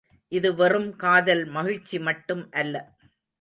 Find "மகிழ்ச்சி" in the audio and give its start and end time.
1.49-1.99